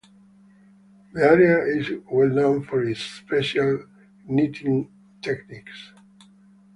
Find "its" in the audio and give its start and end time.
2.83-3.01